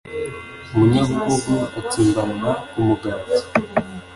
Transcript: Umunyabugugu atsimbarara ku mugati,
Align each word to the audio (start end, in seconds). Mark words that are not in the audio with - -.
Umunyabugugu 0.73 1.55
atsimbarara 1.79 2.51
ku 2.69 2.77
mugati, 2.87 3.37